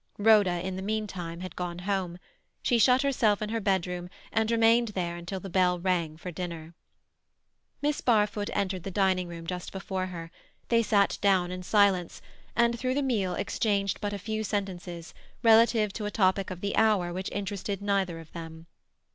[0.17, 2.17] Rhoda, in the meantime, had gone home.
[2.63, 6.73] She shut herself in her bedroom, and remained there until the bell rang for dinner.
[7.83, 10.31] Miss Barfoot entered the dining room just before her;
[10.69, 12.19] they sat down in silence,
[12.55, 16.75] and through the meal exchanged but a few sentences, relative to a topic of the
[16.77, 18.65] hour which interested neither of them.